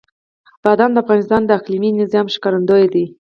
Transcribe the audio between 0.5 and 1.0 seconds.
بادام د